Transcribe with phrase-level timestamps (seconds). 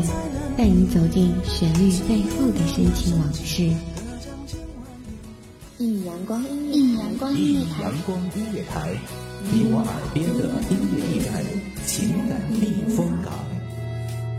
[0.00, 3.70] 乐，带你走进旋律背后的深情往事。
[5.78, 8.96] 一阳光音乐，一阳光音乐台，阳光音乐台，
[9.52, 11.44] 你我耳边的音乐驿站，
[11.86, 13.32] 情感避风港。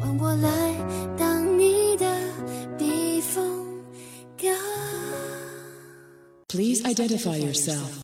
[0.00, 0.48] 换我来
[1.18, 2.06] 当你的
[2.78, 3.66] 避风
[4.38, 4.54] 港。
[6.48, 8.03] Please identify yourself。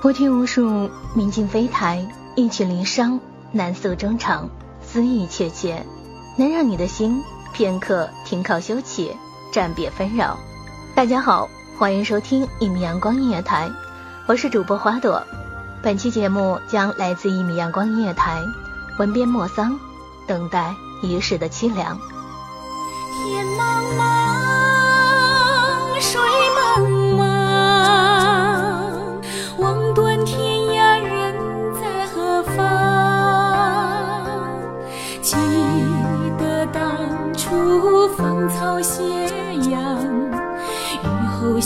[0.00, 3.18] 菩提无数，明镜飞台，一曲离殇，
[3.50, 4.48] 难诉衷肠，
[4.80, 5.84] 思意切切，
[6.36, 7.20] 能让你的心
[7.52, 9.10] 片刻停靠休憩，
[9.52, 10.38] 暂别纷扰。
[10.94, 13.68] 大家好，欢迎收听一米阳光音乐台，
[14.26, 15.20] 我是主播花朵。
[15.82, 18.40] 本期节目将来自一米阳光音乐台，
[19.00, 19.80] 文编莫桑，
[20.28, 21.98] 等待一世的凄凉。
[23.24, 24.27] 天茫茫，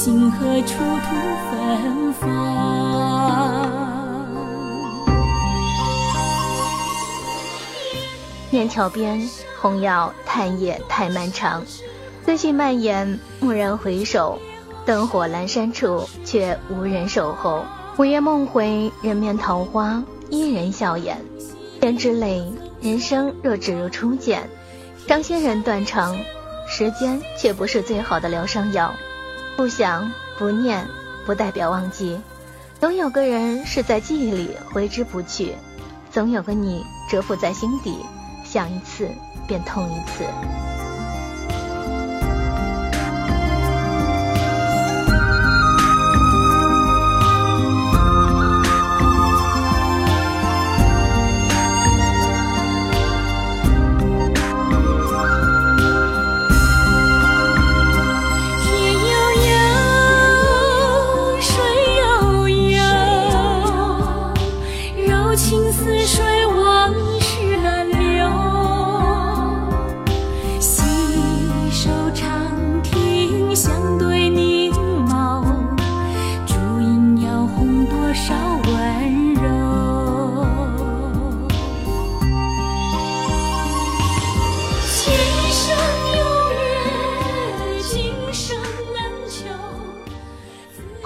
[0.00, 1.14] 后星河出土
[1.50, 3.68] 芬芳。
[8.48, 9.20] 念桥边，
[9.60, 11.62] 红药叹夜太漫长，
[12.24, 14.38] 思绪蔓延，蓦然回首，
[14.86, 17.66] 灯火阑珊处，却无人守候。
[17.98, 21.22] 午夜梦回，人面桃花，伊人笑颜。
[21.82, 24.48] 胭脂泪，人生若只如初见。
[25.06, 26.16] 伤心人断肠，
[26.66, 28.90] 时间却不是最好的疗伤药。
[29.60, 30.88] 不想，不念，
[31.26, 32.18] 不代表忘记。
[32.80, 35.54] 总有个人是在记忆里挥之不去，
[36.10, 37.98] 总有个你蛰伏在心底。
[38.42, 39.10] 想一次，
[39.46, 40.69] 便痛一次。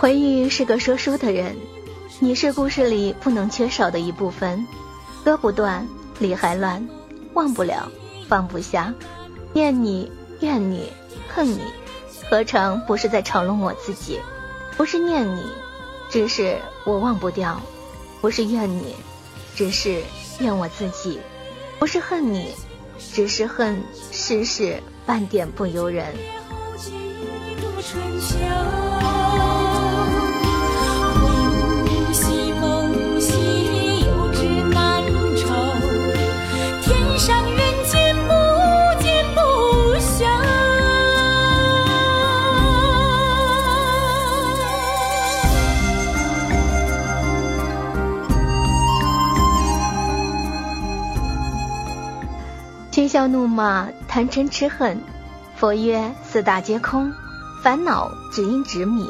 [0.05, 1.57] 回忆是个说书的人，
[2.19, 4.67] 你是故事里不能缺少的一部分。
[5.25, 5.89] 割不断，
[6.19, 6.87] 理还乱，
[7.33, 7.91] 忘不了，
[8.29, 8.93] 放不下。
[9.55, 10.93] 念你，怨你，
[11.27, 11.59] 恨你，
[12.29, 14.21] 何尝不是在嘲弄我自己？
[14.77, 15.43] 不是念你，
[16.11, 17.57] 只是我忘不掉；
[18.21, 18.95] 不是怨你，
[19.57, 20.03] 只是
[20.39, 21.19] 怨我自己；
[21.79, 22.55] 不是恨你，
[22.99, 23.83] 只是恨
[24.13, 26.05] 世事半点不由人。
[53.26, 55.00] 怒骂，贪嗔痴恨。
[55.56, 57.12] 佛曰：四大皆空，
[57.62, 59.09] 烦恼只因执迷。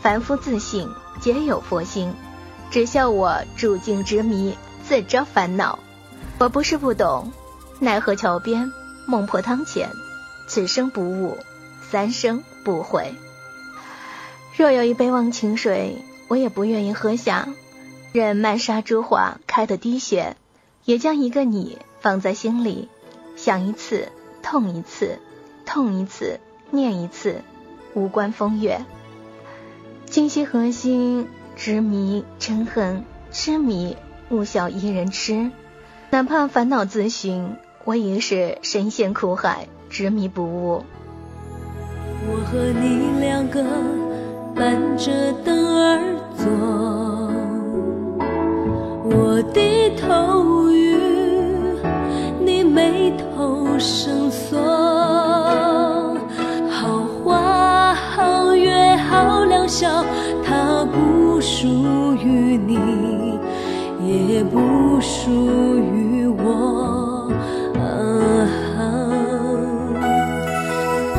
[0.00, 0.88] 凡夫自信，
[1.20, 2.14] 皆有佛心。
[2.70, 5.78] 只笑我住境执迷，自招烦恼。
[6.38, 7.32] 我不是不懂，
[7.80, 8.72] 奈何桥边，
[9.06, 9.90] 孟婆汤前，
[10.46, 11.36] 此生不悟，
[11.90, 13.14] 三生不悔。
[14.56, 17.48] 若有一杯忘情水，我也不愿意喝下。
[18.12, 20.36] 任漫沙珠花开得滴血，
[20.84, 22.88] 也将一个你放在心里。
[23.42, 24.08] 想一次，
[24.42, 25.18] 痛一次，
[25.64, 26.40] 痛一次，
[26.70, 27.40] 念一次，
[27.94, 28.84] 无关风月。
[30.04, 31.26] 今夕何夕？
[31.56, 33.96] 执迷嗔恨，痴迷
[34.28, 35.50] 勿笑伊人痴。
[36.10, 40.84] 哪怕烦恼自寻，我已是深陷苦海，执迷不悟。
[42.28, 43.64] 我和你两个
[44.54, 46.09] 伴着灯儿
[59.80, 60.04] 好良宵，
[60.44, 61.66] 它不属
[62.16, 63.38] 于你，
[64.06, 65.30] 也不属
[65.78, 67.32] 于我。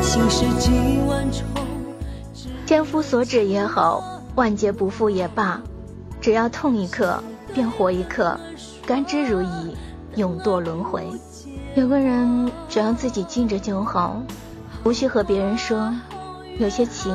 [0.00, 0.70] 心事几
[1.08, 1.42] 万重。
[2.66, 5.60] 千夫所指也好，万劫不复也罢，
[6.20, 7.22] 只要痛一刻，
[7.52, 8.38] 便活一刻，
[8.86, 9.74] 甘之如饴，
[10.14, 11.06] 永堕轮回。
[11.74, 14.22] 有个人只要自己记着就好，
[14.84, 15.94] 无需和别人说；
[16.58, 17.14] 有些情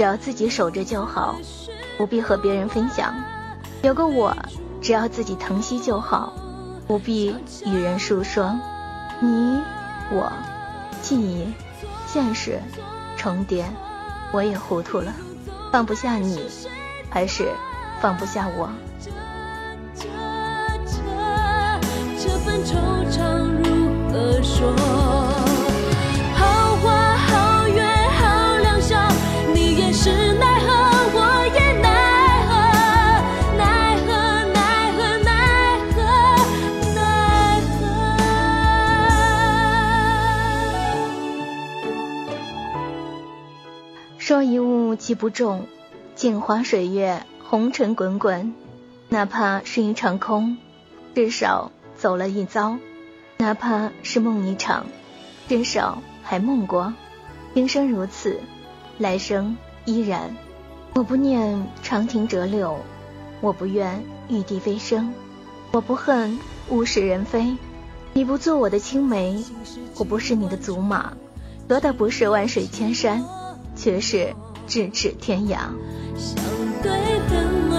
[0.00, 1.36] 只要自己守着就好，
[1.98, 3.14] 不必和别人分享。
[3.82, 4.34] 有个我，
[4.80, 6.32] 只要自己疼惜就好，
[6.86, 7.36] 不必
[7.66, 8.58] 与人诉说。
[9.20, 9.60] 你
[10.10, 10.32] 我，
[11.02, 11.52] 记忆，
[12.06, 12.62] 现实，
[13.18, 13.66] 重叠。
[14.32, 15.12] 我也糊涂了，
[15.70, 16.48] 放不下你，
[17.10, 17.52] 还是
[18.00, 18.70] 放不下我？
[45.10, 45.66] 一物既不重，
[46.14, 48.54] 镜花水月，红尘滚滚，
[49.08, 50.56] 哪怕是一场空，
[51.16, 52.78] 至少走了一遭；
[53.36, 54.86] 哪怕是梦一场，
[55.48, 56.94] 至少还梦过。
[57.54, 58.38] 今生如此，
[58.98, 60.36] 来生依然。
[60.94, 62.78] 我不念长亭折柳，
[63.40, 65.12] 我不愿玉笛飞升，
[65.72, 67.56] 我不恨物是人非。
[68.12, 69.44] 你不做我的青梅，
[69.96, 71.14] 我不是你的祖马，
[71.66, 73.24] 得的不是万水千山。
[73.76, 74.34] 却是
[74.70, 75.56] 咫尺天涯。
[76.16, 76.36] 相
[76.80, 76.92] 对
[77.28, 77.69] 灯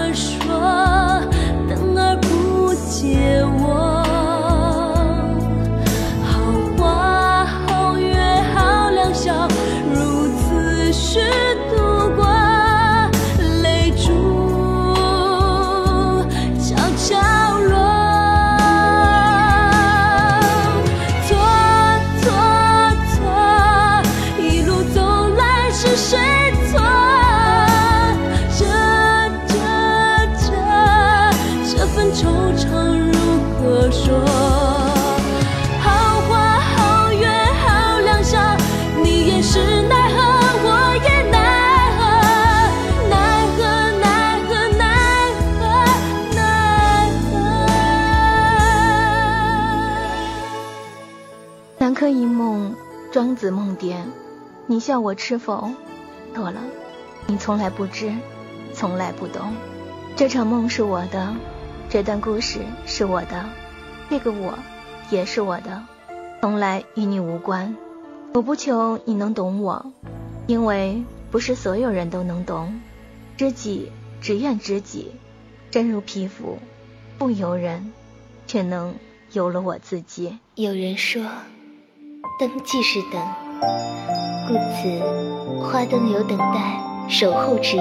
[51.92, 52.74] 南柯一梦，
[53.12, 54.02] 庄子梦蝶。
[54.66, 55.70] 你笑我痴否？
[56.34, 56.62] 错了，
[57.26, 58.14] 你从来不知，
[58.72, 59.52] 从来不懂。
[60.16, 61.36] 这场梦是我的，
[61.90, 63.44] 这段故事是我的，
[64.08, 64.58] 这个我
[65.10, 65.82] 也是我的，
[66.40, 67.76] 从来与你无关。
[68.32, 69.84] 我不求你能懂我，
[70.46, 72.80] 因为不是所有人都能懂。
[73.36, 73.92] 知己
[74.22, 75.12] 只愿知己，
[75.70, 76.56] 真如皮肤，
[77.18, 77.92] 不由人，
[78.46, 78.94] 却能
[79.32, 80.38] 由了我自己。
[80.54, 81.26] 有人说，
[82.38, 83.20] 灯即是等，
[84.48, 87.80] 故此花灯有等待、守候之意。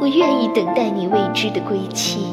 [0.00, 2.26] 我愿意等待你未知的归期，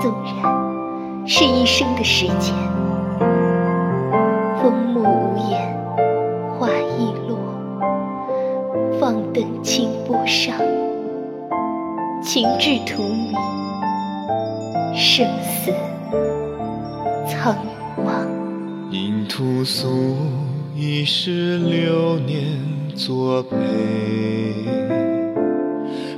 [0.00, 2.54] 纵然是一生的时间。
[4.60, 5.60] 风木无言，
[6.58, 6.68] 花
[6.98, 7.38] 易落，
[8.98, 10.56] 放灯清波上，
[12.22, 13.36] 情至荼蘼，
[14.94, 15.72] 生死
[17.26, 17.54] 苍
[19.38, 19.44] 茫。
[19.44, 20.16] 因屠苏
[20.74, 22.58] 一世流年
[22.96, 23.56] 作陪，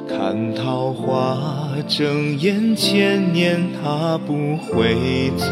[0.08, 1.38] 看桃花
[1.86, 5.46] 争艳千年，它不会醉。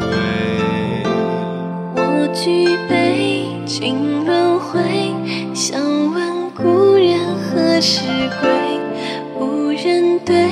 [1.95, 4.81] 我举杯尽轮回，
[5.55, 5.79] 想
[6.11, 8.01] 问故人何时
[8.41, 8.49] 归？
[9.39, 10.49] 无人对，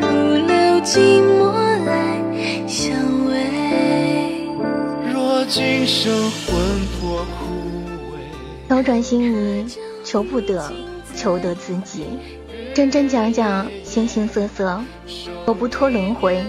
[0.00, 0.06] 徒
[0.46, 1.52] 留寂寞
[1.86, 2.20] 来
[2.66, 2.92] 相
[3.28, 3.30] 偎。
[5.12, 6.39] 若今生。
[8.70, 9.66] 斗转星移，
[10.04, 10.72] 求不得，
[11.16, 12.06] 求得自己。
[12.72, 14.80] 真真假假，形形色色，
[15.44, 16.40] 我不脱轮回，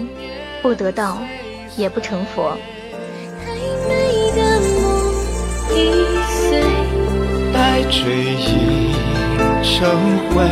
[0.62, 1.18] 不得道，
[1.76, 2.56] 也不成佛。
[3.44, 3.52] 太
[3.88, 5.02] 美的梦
[5.74, 5.80] 已
[6.30, 6.62] 碎，
[7.52, 8.92] 待追忆
[9.64, 9.90] 成
[10.30, 10.44] 灰，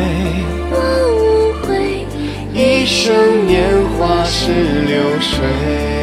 [0.73, 0.75] 我
[1.15, 2.05] 无悔。
[2.53, 3.63] 一生年
[3.97, 4.51] 华是
[4.89, 6.00] 流水。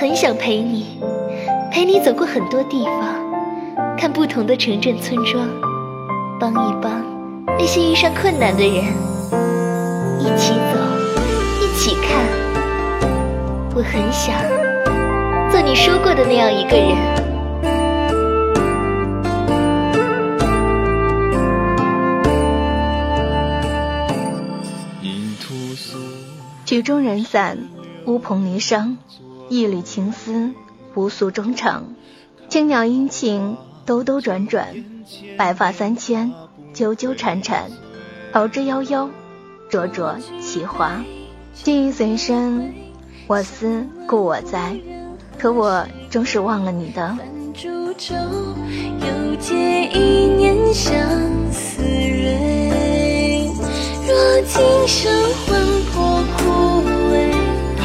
[0.00, 0.86] 很想陪你，
[1.72, 5.48] 陪你走过很多地方，看不同的城镇村庄，
[6.38, 7.04] 帮一帮
[7.58, 8.76] 那些遇上困难的人，
[10.20, 10.78] 一起走，
[11.60, 12.24] 一起看。
[13.74, 14.36] 我很想
[15.50, 16.96] 做你说过的那样一个人。
[26.64, 27.58] 曲终人散，
[28.06, 28.94] 乌篷霓裳，
[29.48, 30.52] 一缕情丝，
[30.94, 31.94] 无诉衷肠。
[32.48, 34.84] 青鸟殷勤，兜兜转转，
[35.36, 36.32] 白发三千，
[36.74, 37.70] 纠纠缠缠，
[38.32, 39.08] 桃之夭夭，
[39.70, 41.02] 灼灼其华。
[41.54, 42.74] 记忆随身，
[43.26, 44.76] 我思故我在，
[45.38, 47.16] 可我终是忘了你的。
[47.98, 49.54] 又借
[49.88, 50.96] 一念相
[51.50, 53.50] 思蕊，
[54.06, 55.12] 若今生
[55.46, 55.60] 魂
[55.92, 56.47] 魄枯，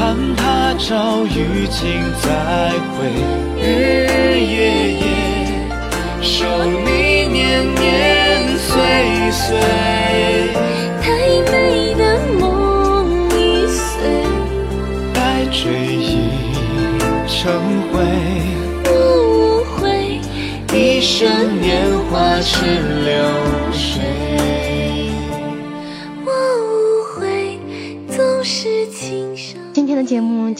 [0.03, 2.27] 盼他朝与卿再
[2.91, 3.07] 会，
[3.57, 5.01] 日日夜夜
[6.21, 8.42] 守你年年。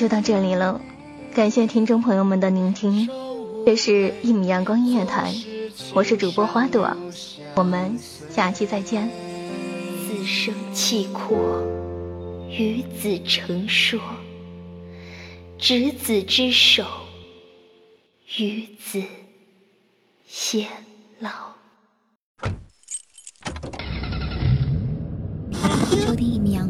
[0.04, 0.82] 就到这里了，
[1.34, 3.08] 感谢听众朋友们的聆听。
[3.66, 5.34] 这是一米阳光音乐台，
[5.94, 6.94] 我是主播花朵，
[7.56, 7.98] 我们
[8.30, 9.10] 下期再见。
[10.06, 11.64] 此生契阔，
[12.50, 13.98] 与子成说，
[15.58, 16.84] 执子之手，
[18.40, 19.02] 与子
[20.30, 20.68] 偕
[21.20, 21.30] 老。
[26.06, 26.70] 收听一米阳